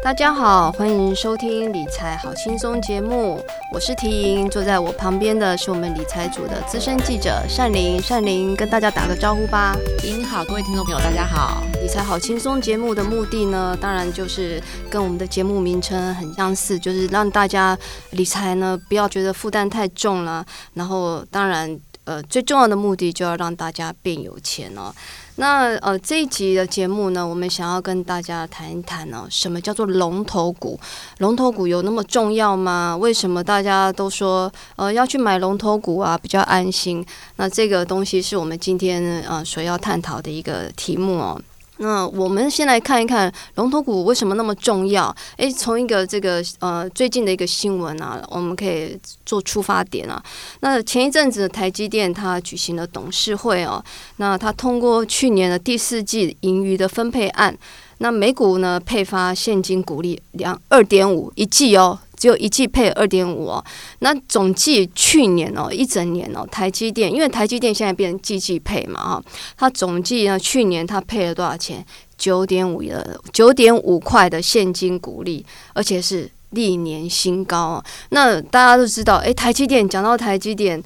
[0.00, 3.40] 大家好，欢迎收听理财好轻松节目，
[3.72, 9.76] 我是提莹，坐在我旁边的是我们理财组的资深记者善玲，善玲跟大家打个招呼吧。
[10.02, 11.62] 莹好，各位听众朋友，大家好。
[11.80, 14.60] 理财好轻松节目的目的呢，当然就是
[14.90, 17.78] 跟我们的节目名称很相似，就是让大家
[18.10, 24.92] 理财呢不要觉得负担太重了，然后当然呃最重要的目的就要让大家变有钱哦。
[25.36, 30.78] 那呃，这一集的节目呢，我们想要跟大家谈一谈呢，什么叫做龙头股？
[31.18, 32.96] 龙头股有那么重要吗？
[32.96, 37.04] 为什么大家都说呃要去买龙头股啊，比较安心？
[37.36, 41.40] 那这个东西是我们今天呃所要探讨的一个题目哦。
[41.82, 45.14] 那我们先来看一看龙头股为什么那么重要？
[45.36, 48.96] 诶，从一个这个呃最近的一个新闻啊，我们可以
[49.26, 50.22] 做出发点啊。
[50.60, 53.84] 那前一阵子台积电它举行了董事会哦，
[54.18, 57.52] 那它通过去年的第四季盈余的分配案，
[57.98, 61.98] 那每股呢配发现金股利两二点五一季哦。
[62.22, 63.64] 只有一季配二点五哦，
[63.98, 69.24] 那总计去年哦一整年哦，台积电因为台积电现在变成季季配嘛哈，
[69.56, 71.84] 它总计呢去年它配了多少钱？
[72.16, 77.84] 九点五的九点五块的现金股利，而且是历年新高哦。
[78.10, 80.80] 那大家都知道，诶，台积电讲到台积电，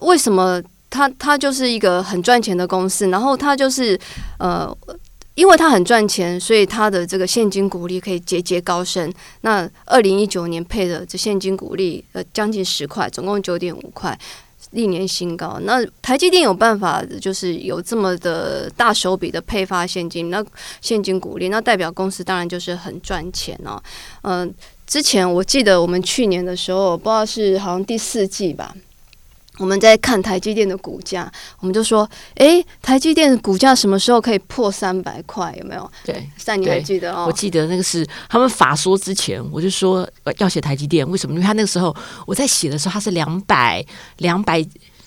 [0.00, 3.06] 为什么它它就是一个很赚钱的公司？
[3.10, 3.96] 然后它就是
[4.40, 4.76] 呃。
[5.34, 9.12] 因为它很赚钱，所以它的这个现金股利可以节节高升。
[9.40, 14.16] 那二零一九年配的这现金股利呃将近十块，总共九点五块，
[14.70, 15.58] 历年新高。
[15.62, 20.44] 那台积电有办法，就是有这么的大手笔的配发现金，那
[20.80, 23.82] 现金股利，那代表公司当然就是很赚钱哦。
[24.22, 24.54] 嗯、
[24.86, 28.72] 之前我记得我们去年的时候，不知道是好像第四季吧。
[29.58, 35.54] 我们在看台积电的股价，我们就说，诶，台积电的股价什么时候可以破三百块？
[35.58, 35.90] 有没有？
[36.04, 37.26] 对，但你还记得哦？
[37.26, 41.34] 我记得那个是他们法说之前，我就说要写台积电，为什么？
[41.34, 41.94] 因为他那个时候
[42.26, 43.84] 我在写的时候，他是两百
[44.18, 44.64] 两百。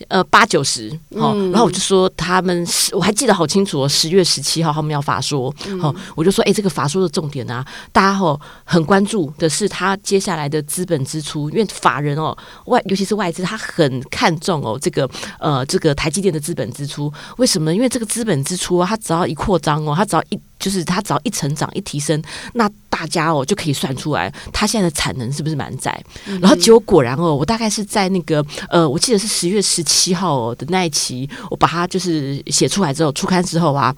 [0.08, 15.09] 呃，八九十，好，然后我就说他们十，我还记得好清楚哦，十月十七号他们要法说，好，我就说，哎，这个法说的重点啊，大家哦很关注的是他接下来的资本支出，因为法人哦外，尤其是外资，他很看重哦这个
[15.40, 17.74] 呃这个台积电的资本支出，为什么？
[17.74, 20.40] 因为这个资本支出啊，它只要一扩张哦，它只要一。
[20.59, 22.22] 就是它只要一成长一提升，
[22.53, 26.03] 那大家哦就可以算出来它现在的产能是不是满载。
[26.41, 33.95] 然后结果果然哦，我大概是在那个呃，我记得是十月十七号哦的那一期，我把它就是写出来之后出刊之后啊，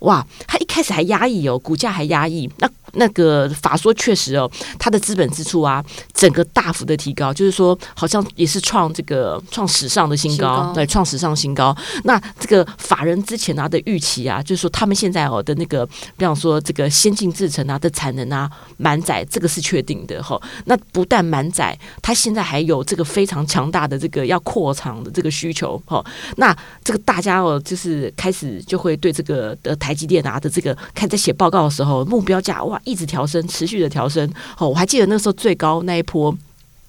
[0.00, 2.68] 哇，他一开始还压抑哦，股价还压抑那。
[2.94, 5.80] 那个法说确实哦，它的资本支出啊，
[6.12, 11.72] 整个大幅的提高，就是说好像也是创这个创史上的新高，新高对，创史上新高。
[12.02, 20.36] 那这个法人之前拿的预期啊，就是说他们现在哦的那个，比方说这个先进制程啊的产能啊满载，这个是确定的哈。
[20.64, 26.04] 那不但满载，它现在还有这个非常强大的这个要扩厂的这个需求哈。
[26.38, 26.52] 那
[26.82, 32.80] 这个大家哦，就是开始就会对这个的台积电啊的这个，看在写报告的时候，目标价哇。
[32.84, 34.28] 一直调升，持续的调升。
[34.58, 36.36] 哦，我还记得那时候最高那一波，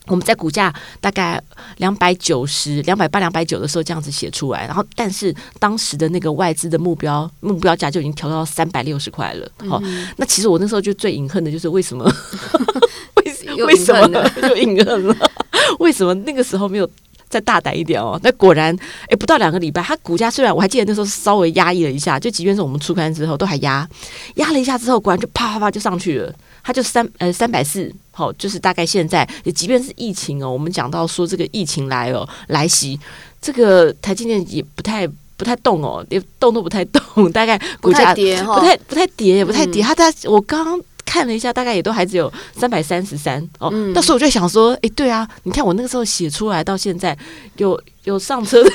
[0.08, 1.42] 我们在股价大概
[1.78, 4.66] 两百九十、两百八、两百九的时候这样子写出来。
[4.66, 9.48] 然后，但是当时的那个外资的目标目标价就已经调到三百六十块了。
[9.70, 12.04] 好、嗯，那其实我那时候就最隐恨的就是为什么？
[13.16, 14.28] 为 为什么呢？
[14.42, 15.16] 就隐恨了？
[15.80, 16.90] 为什么那个时候没有？
[17.32, 18.78] 再大胆一点哦，那果然，
[19.08, 23.88] 哎，不到两个礼拜，它股价虽然我还记得那时候稍微压抑了一下，就即便是我们出刊之后都还压，
[24.36, 33.00] 压了一下之后，果然就啪啪啪就上去了，它就三呃三百四，好，就是大概现在也即便是疫情哦，我们讲到说这个疫情来哦来袭，
[33.42, 40.82] 这个台积电也不太不太动哦，连动都不太动，大概股价不太跌，不太不太跌也不太跌，它在我刚刚。
[41.12, 43.70] 看了一下，大概也都还只有三百三十三哦。
[43.94, 47.18] 那、嗯、时候我就想说，哎、欸，对啊，你看我那个时候写出来到现在，
[47.58, 48.70] 有有上车的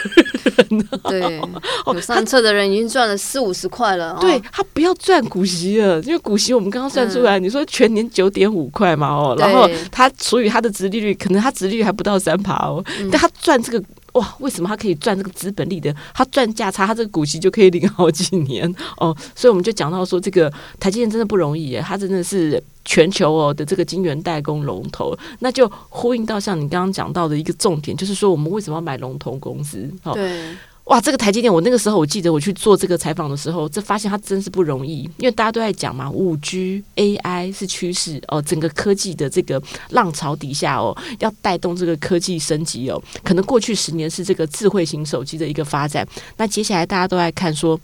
[0.69, 1.41] 人，对，
[1.95, 4.19] 有上车的人已经赚了四五十块了。
[4.21, 13.83] 对，他不要赚股息了，因为股息我们刚刚算出来，嗯、你说全年九点五块嘛哦，然后他除以他的殖利率，可能他殖利率还不到三趴哦，嗯、但他赚这个。
[14.17, 15.95] 哇，为什么他可以赚这个资本利得？
[16.15, 19.15] 他赚价差，他这个股息就可以领好几年 哦。
[19.35, 25.17] 所以我们就讲到说，这个台积电真的不容易耶，他真的是全球哦的这个晶圆代工龙头。
[25.41, 29.87] 那就呼应到像你刚刚讲到的一个重点，就是说我们为什么要买龙头公司？
[30.03, 30.57] 哦，对。
[30.87, 39.61] 哇，这个台积电，我那个时候我记得我去做这个采访的时候，这发现它真是不容易，因为大家都在讲嘛，五 G AI 是趋势哦，整个科技的这个
[39.91, 46.07] 浪潮底下哦，要带动这个科技升级哦，可能过去十年是这个智慧型手机的一个发展，
[46.37, 47.79] 那接下来大家都在看说。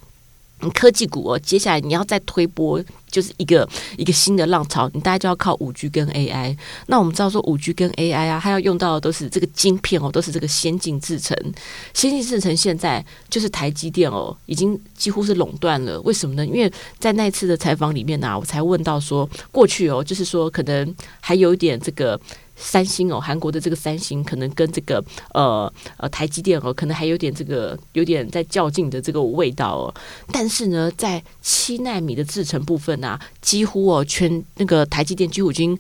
[0.70, 6.56] 科技股哦，接下来你要再推波，就是一个一个新的浪潮，你大概就要靠五 G 跟 AI。
[6.87, 11.37] 那我们知道说五 G 跟 AI 啊，它要用到的都是这个晶片哦，都是这个先进制程。
[11.94, 16.00] 先进制程现在就是台积电哦，已经几乎是垄断了。
[16.03, 16.47] 为什么呢？
[16.47, 22.20] 因为在那次的采访里面呢、啊，我才问到说，过去哦，就是说可能还有一点这个。
[22.64, 25.05] 三星哦，韩国的这个三星可能跟这个
[25.35, 29.94] 呃呃台积电哦，可能还有点这个有点在较劲的这个味道哦。
[30.32, 35.76] 但是呢，在七纳米的制程部分啊，几乎哦全那个台积电几乎已经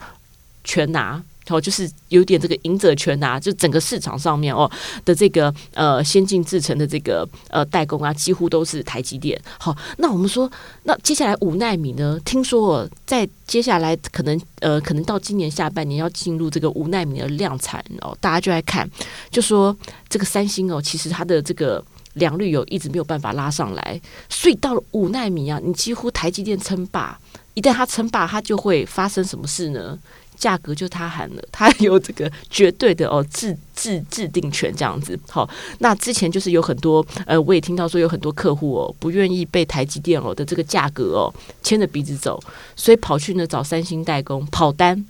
[0.64, 1.22] 全拿。
[1.52, 4.70] 哦，就是有点这个赢者全拿，就整个市场上面哦
[5.04, 9.40] 的这个呃先进制程的这个呃代工啊，几乎都是台积电。
[9.58, 10.50] 好，那我们说，
[10.84, 12.18] 那接下来五奈米呢？
[12.24, 18.88] 听说哦，在接下来可能呃可能到今年下半年要进入这个五奈米的量产哦，大家就来看，
[19.30, 19.76] 就说
[20.08, 21.84] 这个三星哦，其实它的这个
[22.14, 27.18] 良率有一直没有办法拉上来，所以到了五奈米啊，你几乎台积电称霸，
[27.54, 29.98] 一旦它称霸，它就会发生什么事呢？
[30.42, 35.16] 价格就他喊了，他有这个绝对的哦制制制定权这样子。
[35.28, 35.48] 好，
[35.78, 42.42] 那之前就是有很多呃，我也听到说有很多客户哦不愿意被台积电哦的这个价格哦牵着鼻子走，
[42.74, 45.06] 所以跑去呢找三星代工跑单。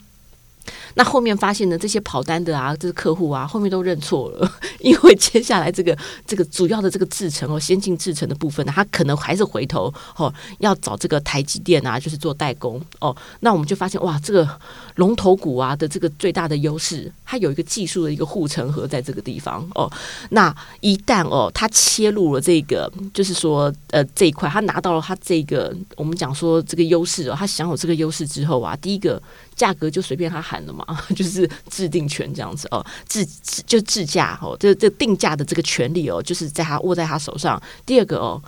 [0.95, 13.15] 那后面发现呢，这些跑单的啊，这个客户啊，后面都认错了， 因为接下来这个这个主要的这个制程哦，先进制程的部分呢，他可能还是回头哦，要找这个台积电啊，就是做代工哦。
[13.41, 14.49] 那我们就发现哇，这个
[14.97, 19.91] 龙头股啊的这个最大的优势，它有一个技术的一个护城河在这个地方哦。
[20.31, 29.21] 那一旦哦，它切入了这个，就是说呃这一块，他拿到了他这个我们讲说这个优势哦，他享有这个优势之后啊，第一个。
[29.55, 30.85] 价格就随便他喊了嘛，
[31.15, 37.61] 就是制定权这样子哦，制制就制价哦，这这定价的这个权利哦，就是在他握在他手上。
[37.85, 38.41] 第二个哦，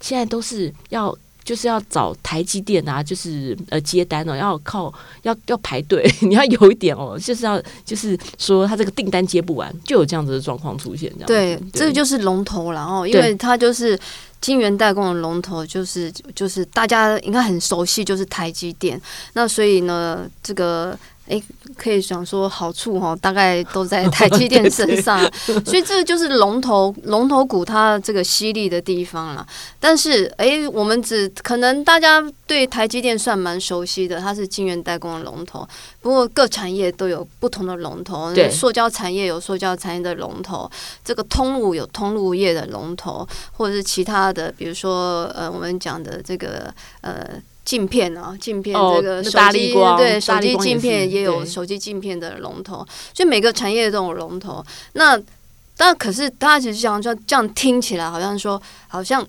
[0.00, 1.16] 现在都是要
[1.48, 4.92] 就是要找台积电啊，就是呃接单哦，要靠
[5.22, 11.26] 要要排队， 你要有一点哦，就是要就是说他这个订单接不完，就有这样子的状况出现这样。
[11.26, 13.98] 对，对这个就是龙头了哦，因为它就是。
[14.40, 19.00] 晶圆代工的龙头就是就是大家应该很熟悉，就是台积电。
[19.32, 20.96] 那所以呢，这个。
[21.28, 21.42] 诶，
[21.78, 25.18] 可以想说好处哈，大概都在台积电身上，
[25.64, 29.46] 所以这个就是龙头龙头股它这个犀利的地方了。
[29.78, 35.66] 但是哎，我们只可能大家对台积电算蛮熟悉的，它是晶圆代工的龙头。
[36.02, 40.68] 不过各产业都有不同的龙头，对，塑胶产业有塑胶产业的龙头，
[41.04, 47.24] 这个通路有通路业的龙头，或者是其他的，比如说呃，我们讲的这个呃。
[47.68, 52.76] 镜片啊，镜片这个手机、哦、对手机镜片也有手机镜片的龙头，
[53.12, 54.64] 所以每个产业都有龙头。
[54.94, 55.20] 那
[55.76, 59.22] 但可是大家其实想说，这样听起来好像说好像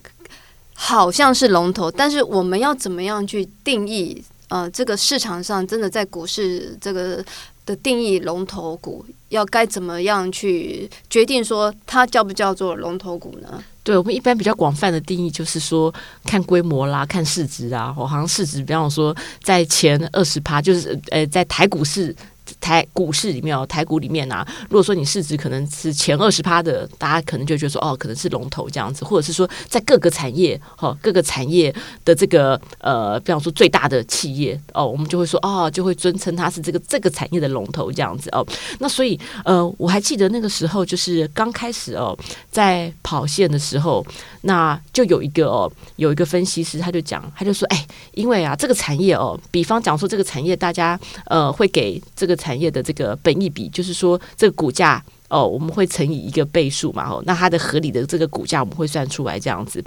[0.72, 4.24] 好像是龙头，但是我们要怎么样去定义？
[4.48, 7.22] 呃，这个市场上真的在股市这个
[7.70, 13.62] 的定义龙头股，要该怎么样去决定说它叫不叫做龙头股呢？
[13.82, 15.92] 对，我们一般比较广泛的定义就是说，
[16.24, 17.94] 看规模啦，看市值啊。
[17.96, 22.14] 我好像市值，比方说在前二十趴，就是呃，在台股市。
[22.60, 31.74] 台股市里面哦，台股里面啊，如果说你市值可能是前二十趴的，大家可能就觉得说哦，可能是龙头这样子，或者是说在各个产业哈，各个产业
[32.04, 38.46] 的这个呃，比方说最大的企业哦，我们就会说哦，就会尊称它是这个这个产业的龙头这样子哦。
[38.78, 42.16] 那所以呃，我还记得那个时候就是刚开始哦，
[42.50, 44.04] 在跑线的时候，
[44.42, 52.36] 那就有一个哦，有一个分析师他就讲，他就说哎，因为啊这个产业哦，比方讲说这个产业大家呃会给这个。
[52.40, 59.80] 产产业的这个本益比，就是说这个股价哦，我们会乘以一个倍数嘛，哦，那它的合理的这个股价我们会算出来这样子。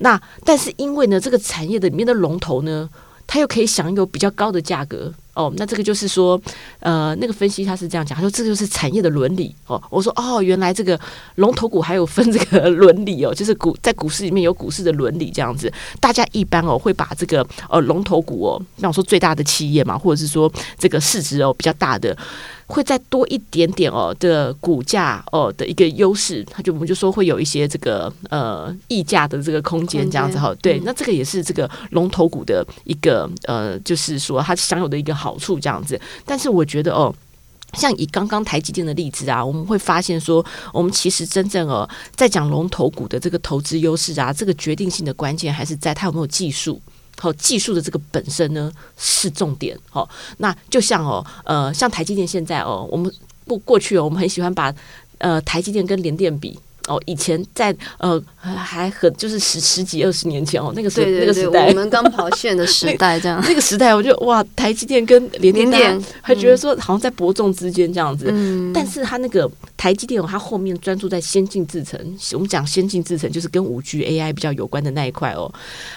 [0.00, 2.90] 那但是因为呢，这个产业的里面的龙头呢，
[3.24, 5.14] 它又可以享有比较高的价格。
[5.38, 6.40] 哦，那这个就是说，
[6.80, 9.80] 呃，那个分析他是这样讲，他说这就是产业的伦理哦。
[9.88, 10.98] 我说哦，原来这个
[11.36, 15.72] 龙头股还有分这个 伦理哦，就是股在股市里面有股市的伦理这样子。
[16.00, 22.16] 大家一般哦会把这个呃龙头股哦，那我说最大的企业嘛，或者是说这个市值哦比较大的。
[22.68, 35.98] 会再多一点点哦的股价哦的一个优势，他就我们就说会有一些这个呃溢价的这个空间这样子哈，对，那这个也是这个龙头股的一个呃，就是说它享有的一个好处这样子。
[36.26, 37.12] 但是我觉得哦，
[37.72, 46.78] 像以刚刚台积电的例子啊，我们会发现说，我们其实真正哦在讲龙头股的这个投资优势啊，这个决定性的关键还是在它有没有技术。
[47.20, 49.76] 好，技术的这个本身呢是重点。
[49.90, 50.08] 好，
[50.38, 53.12] 那就像哦，呃，像台积电现在哦，我们
[53.46, 54.72] 过过去哦，我们很喜欢把
[55.18, 66.02] 呃台积电跟联电比哦，以前在呃还很就是十十几二十年前哦，那个时对对对，那个时代，我们刚跑线的时 代这样，那，那个时代我觉得哇，台积电跟联电，电。
[66.22, 71.98] 还觉得说好像在伯仲之间这样子，嗯，但是他那个台积电，它后面专注在先进制程，
[72.32, 75.52] 我们讲先进制程就是跟五 G AI 比较有关的那一块哦，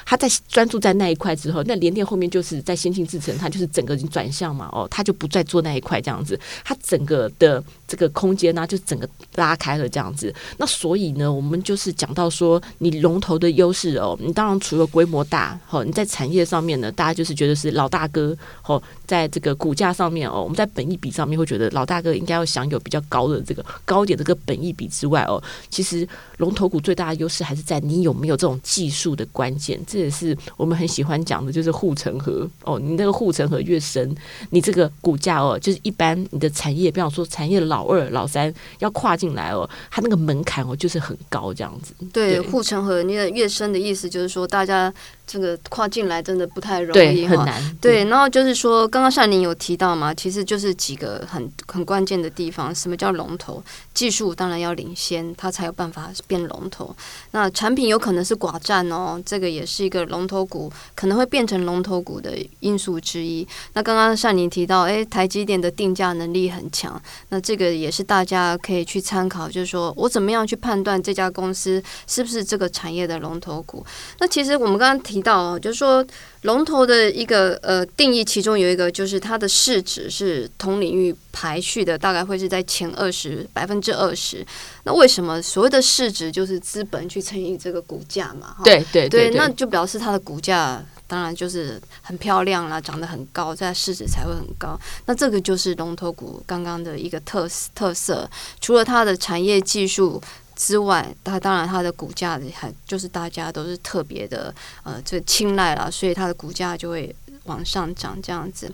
[0.06, 10.34] 他在专注在那一块之后，那联电后面就是在先进制程，它就是整个已经转向嘛，哦，他就不再做那一块这样子，它整个的这个空间呢，就整个拉开了这样子。
[10.58, 18.36] 那所以呢，我们就是讲到说，你龙头的优势哦，你当然除了规模大，哦，你在产业上面呢，大家就是觉得是老大哥，
[18.66, 26.08] 哦，在这个股价上面哦，我们在本益比上面会觉得老大哥应该要享有比较高的这个高点这个本益比之外哦，其实
[26.38, 34.16] 龙头股最大的优势还是在你有没有这种技术的关键，这也是我们很喜欢讲的，就是护城河哦，你那个护城河越深，
[34.50, 41.94] 你这个股价哦，就是一般你的产业，比方说产业老二、老三要跨进来哦，它那个门槛哦就是很高这样子。
[42.12, 44.94] 对，护城河你的越深的意思就是说，大家
[45.26, 47.78] 这个跨进来真的不太容易，对，很难。
[47.82, 52.74] 对，然后就是说，刚刚善宁有提到嘛，其实就是几个很很关键的地方。
[52.74, 53.64] 什么叫龙头？
[53.94, 56.96] 技术当然要领先，它才有办法变龙头。
[57.32, 63.48] 那产品有可能是寡占哦，这个也是一个龙头股可能会变成龙头股的因素之一。
[63.74, 73.86] 那刚刚善宁提到，诶，台积电的定价能力很强，那这个也是大家可以去参考，就是说我怎么样去判断这家公司是不是这个产业的龙头股？
[74.20, 76.06] 那其实我们刚刚提到，就是说。
[76.42, 84.46] 龙头的一个呃定义，其中有一个就是它的市值是同领域排序的，大概会是在前二十百分之二十。
[84.84, 88.56] 那为什么所谓的市值就是资本去乘以这个股价嘛？
[88.64, 94.80] 对对对，对，那就表示它的股价当然就是很漂亮啦，涨得很高，在市值才会很高。
[95.06, 98.28] 那这个就是龙头股刚刚的一个特特色，
[98.60, 100.20] 除了它的产业技术。
[100.62, 104.54] 之外，它当然它的股价还就是大家都是特别的
[104.84, 107.14] 呃，这青睐了，所以它的股价就会
[107.46, 108.72] 往上涨这样子。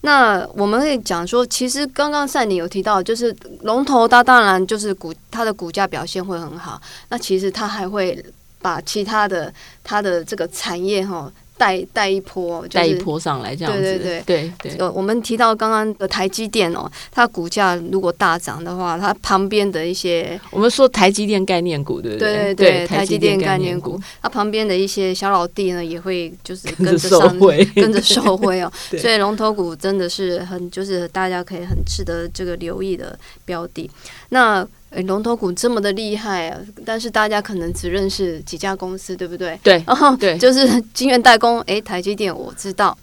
[0.00, 8.24] 那我们可以讲说，其实刚刚善宁有提到，就是龙头它当然就是股它的股价表现会很好，那其实它还会
[8.62, 9.52] 把其他的
[9.84, 11.30] 它的这个产业哈。
[11.58, 13.80] 带带一波，就是，带一波上来，这样子。
[13.80, 14.88] 对对对对对。
[14.88, 22.34] 我们提到刚刚的台积电哦，它股价如果大涨的话，它旁边的一些，我们说台积电概念股，对不对？
[22.34, 28.72] 对对对，台积电概念股，它旁边的一些小老弟呢，也会就是跟着受惠，跟着受惠哦。
[28.98, 33.90] 所以龙头股真的是很，就是大家可以很值得这个留意的标的。
[34.28, 34.66] 那。
[34.96, 36.58] 哎，龙头股这么的厉害啊！
[36.86, 39.60] 但是大家可能只认识几家公司，对不对？
[39.62, 41.60] 对， 然后对，就是晶圆代工。
[41.66, 42.96] 哎，台积电我知道，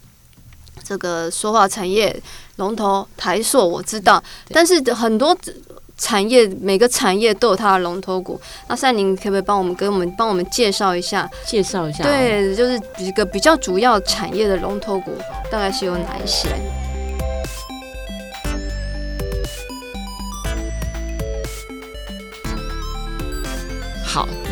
[0.83, 2.19] 这个说话产业
[2.55, 5.37] 龙头台塑我知道，但是很多
[5.95, 8.41] 产业每个产业都有它的龙头股。
[8.67, 11.29] 那善宁可不可以帮我们给我们帮我们介绍一下？
[11.45, 15.11] 介绍一下，对，就是一个比较主要产业的龙头股
[15.51, 16.49] 大概是有哪一些？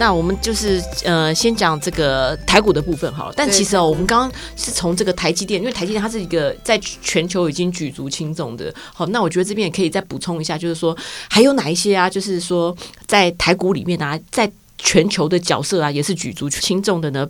[0.01, 3.33] 那我们就是呃，先讲这个台股的部分好了。
[3.37, 8.73] 但其实哦，我们刚刚是从这个台积电，因为台积电它是一个在全球已经举足轻重的。
[8.91, 10.97] 好，那我觉得这边也可以再补充一下，就是说
[11.29, 12.09] 还有哪一些啊？
[12.09, 17.29] 就是说在台股里面啊，在全球的角色啊，也是举足轻重的呢。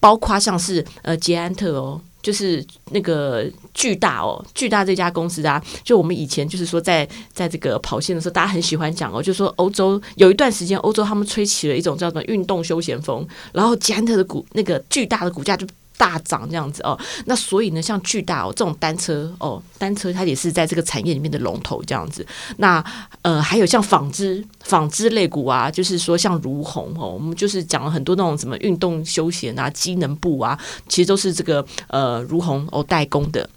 [0.00, 2.00] 包括像是呃捷安特哦。
[2.28, 15.66] 就是那个巨大哦，巨大这家公司啊，就我们以前就是说在在这个跑线的时候，大家很喜欢讲哦，就是说欧洲有一段时间，欧洲他们吹起了一种叫做运动休闲风，然后捷安特的股那个巨大的股价就。
[15.98, 22.26] 大涨这样子哦，那所以呢，像巨大哦这种单车哦，单车它也是在这个产业里面的龙头这样子。
[22.56, 22.82] 那
[23.22, 33.50] 呃，还有像纺织纺织类股啊，就是说像如虹哦，我们就是讲了很多那种什么运动休闲啊、机能布啊，其实都是这个呃如虹哦代工的。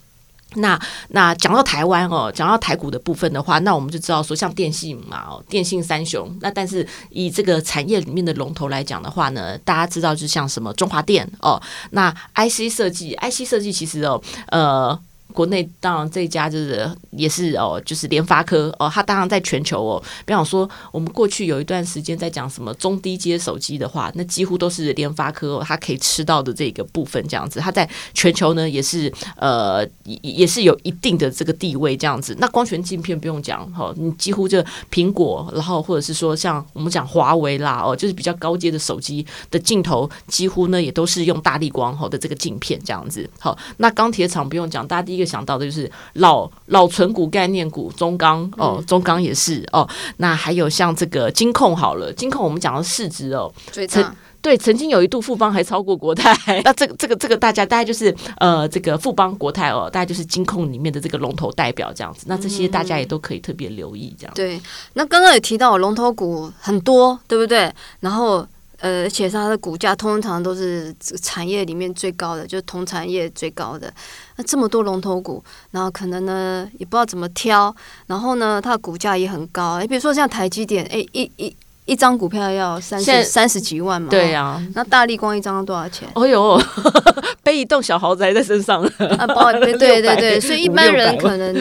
[0.55, 0.79] 那
[1.09, 6.35] 那讲到台湾哦，讲到台股的部分的话，那我们就知道说像电信嘛哦，电信三雄。
[6.41, 14.99] 那但是以这个产业里面的龙头来讲的话呢，大家知道就像什么中华电哦，那 IC 设计，IC 设计其实哦，呃。
[15.31, 20.01] 国内当然这家就是也是哦，就是联发科哦，它当然在全球哦。
[20.25, 27.59] 比方说，我们过去有一段时间在讲什么中低阶手机的话，那几乎都是联发科哦，它可以吃到的这个部分这样子。
[27.59, 32.35] 它在全球呢也是呃也也是有一定的这个地位这样子。
[32.39, 43.29] 那光学镜片不用讲哈，你几乎就苹果，然后或者是说像我们讲华为啦哦，就是比较高阶的手机的镜头，几乎呢也都是用大力光哈的这个镜片这样子。
[43.39, 49.87] 好，那钢铁厂不用讲，大地个想到的就是老老存股概念股中钢哦，中钢也是哦。
[50.17, 54.13] 那还有像这个金控好了，金控我们讲到市值哦，最大。
[54.41, 56.35] 对，曾经有一度富邦还超过国泰，
[56.65, 62.25] 那这个这个这个大家大概就是呃，这个富邦国泰哦，大概就是金控里面的这个龙头代表这样子。
[62.27, 64.33] 那这些大家也都可以特别留意这样。
[64.33, 64.59] 对，
[64.93, 67.71] 那刚刚也提到龙头股很多，对不对？
[67.99, 68.43] 然后
[68.81, 73.91] 呃，而且它的股价通常都是产业里面最高的，就是同产业最高的。
[74.35, 77.73] 那这么多龙头股，然后可能呢也不知道怎么挑，
[78.07, 79.79] 然后呢它的股价也很高。
[79.79, 81.55] 你，比如说像台积电，哎一一。
[81.85, 84.07] 一张股票要三十三十几万嘛？
[84.09, 86.07] 对呀、啊，那大力光一张多少钱？
[86.13, 86.61] 哦呦，
[87.43, 88.81] 背一栋小豪宅在身上
[89.17, 89.27] 啊！
[89.27, 91.53] 包对对对对，所以一般人可能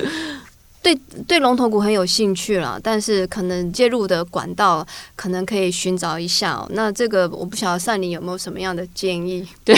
[0.82, 0.94] 对
[1.26, 9.46] 对龙头股很有兴趣了，但是可能介入的管道可能可以寻找一下、那这个我不晓得善林有没有什么样的建议？
[9.64, 9.76] 对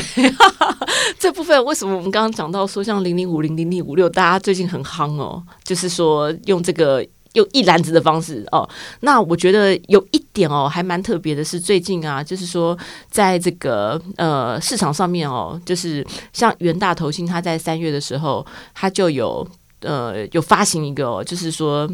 [1.19, 7.05] 这部分，为什么我们刚刚讲到说像零零五零零零五六，大家最近很夯哦，就是说用这个。
[7.35, 8.69] 用一篮子的方式哦，
[9.01, 12.77] 那我觉得有一点哦，还蛮特别的是，最近啊，就是说
[13.11, 18.45] 在这个呃市场上面哦，就是像元大投信，他在三月的时候，
[18.75, 19.49] 他就有
[19.83, 21.89] 呃有发行一个哦，就是说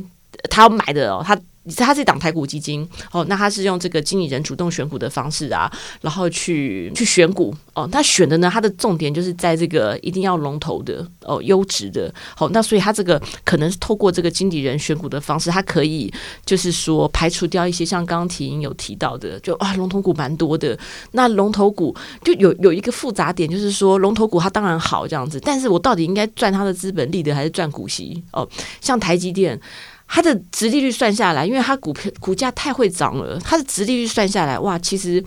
[0.50, 1.38] 他买的哦，他。
[1.76, 5.70] 他是一档台股基金哦，那他是用这个经理人主动选股的方式啊，
[6.00, 7.88] 然后去去选股哦。
[7.92, 12.12] 那选的呢，它的重点就是在这个一定要龙头的哦，优质的。
[12.37, 16.12] 好、那所以他这个可能是透过这个经理人选股的方式，它可以
[16.44, 20.78] 就是说排除掉一些像刚刚提有提到的，就啊龙头股蛮多的。
[21.12, 21.94] 那龙头股
[22.25, 28.48] 就有有一个复杂点，就是说龙头股它当然好这样子，但是我到底应该赚它的资本利得还是赚股息哦？
[28.80, 29.60] 像台积电。
[30.09, 35.23] 它的殖利率算下来，因为它股票股价太会涨了，它的殖利率算下来，哇，其实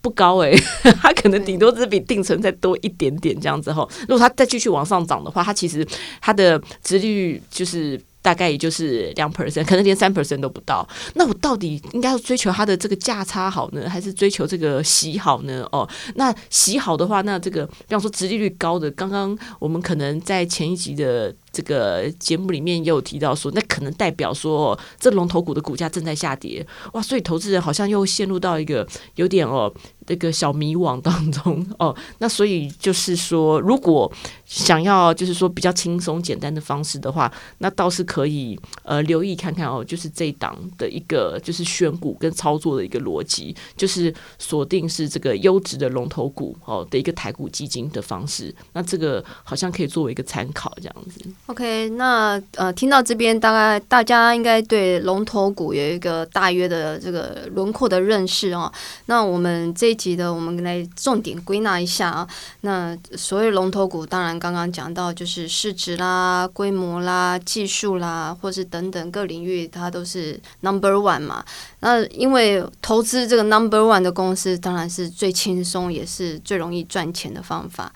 [0.00, 3.88] 不高诶、欸， 它可能顶多只比定存再多一点点这样子哈。
[4.02, 5.84] 如果它再继续往上涨的话，它其实
[6.20, 8.00] 它的殖利率就是。
[8.20, 10.86] 大概也就是两 percent，可能连三 percent 都不到。
[11.14, 15.66] 那我到底应该要追求它的这个价差好呢，还是追求这个息好呢？
[15.70, 29.74] 哦，那息好的话，那这个比方说殖利率高的，刚刚我们可能在前一集的这个节目里面也有提到说，那可能代表说这龙头股的股价正在下跌，哇，所以投资人好像又陷入到一个有点哦。
[30.10, 34.10] 那个小迷惘当中哦，那所以就是说，如果
[34.46, 51.20] 想要就是说比较轻松简单的方式的话，那倒是可以呃留意看看哦，就是这一档的一个就是选股跟操作的一个逻辑，就是锁定是这个优质的龙头股哦的一个台股基金的方式，那这个好像可以作为一个参考这样子。
[51.48, 58.72] OK，那呃听到这边，大概大家应该对龙头股有一个大约的这个轮廓的认识哦。
[59.06, 59.88] 那我们这。
[59.88, 62.28] 一集的我们来重点归纳一下啊。
[62.60, 71.42] 那所谓龙头股，当然刚刚讲到就是市值啦、规模啦、技术啦，或是等等各领域，它都是 number one 嘛。
[71.80, 77.90] 那因为投资这个 number one 的公司，当然是最轻松也是最容易赚钱的方法。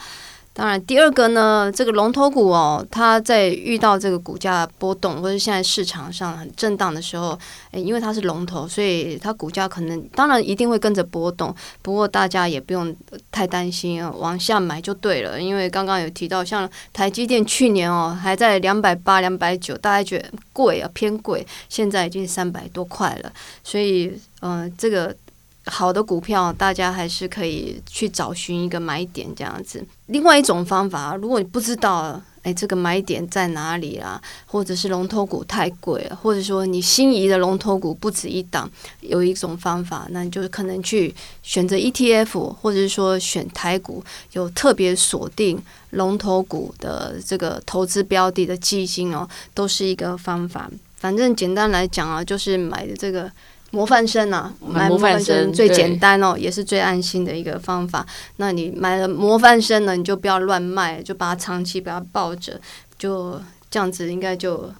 [0.54, 7.38] 当然，第二个呢，这个龙头股哦，它在遇到这个股价波动或者现在市场上很震荡的时候，
[7.70, 11.54] 诶，因为它是龙头，所以它股价可能当然一定会跟着波动。
[11.80, 12.94] 不过大家也不用
[13.30, 15.40] 太担心哦，往下买就对了。
[15.40, 23.32] 因为刚刚有提到，像台积电去年哦还在两百八、两百九，大家觉得贵啊，偏贵，现在已经三百多块了。
[23.64, 24.08] 所以，
[24.42, 25.16] 嗯、呃，这个。
[25.66, 29.84] 好的股票，大家还是可以去找寻一个买点这样子。
[30.06, 34.20] 另外一种方法，如果你不知道，哎，这个买点在哪里啊？
[34.44, 38.68] 或者是龙头股太贵了，或者说你心仪的龙头股不止一档，
[39.00, 45.56] 有一种方法，那你就可能去选择 ETF，或者是说选台股有特别锁定
[45.90, 50.68] 龙头股的这个投资标的的基金哦，都是一个方法。
[50.96, 53.30] 反正简单来讲啊，就是买的这个。
[53.72, 58.06] 模范生呐、啊，买模范生最简单哦，也是最安心的一个方法。
[58.36, 62.60] 那你买了模范生呢，你就不要乱卖，就把它长期把它抱着，
[62.96, 64.70] 就这样子应该就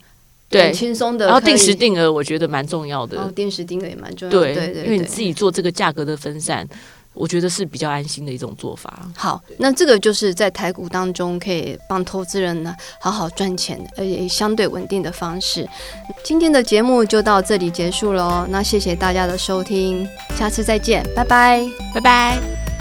[0.51, 1.25] 很轻松的。
[1.27, 3.19] 然后定时定额，我觉得蛮重要的。
[3.19, 4.55] 哦，定时定额也蛮重要的。
[4.55, 6.69] 对对对，因为你自己做这个价格的分散。
[7.15, 9.09] 我觉得是比较安心的一种做法。
[9.17, 15.69] 好，那这个就是在台股当中可以帮投资人呢好好赚钱，而且相对稳定的方式。
[16.25, 21.63] 今天的节目就到这里结束喽，那谢谢大家的收听，下次再见，拜拜，
[21.95, 22.72] 拜拜。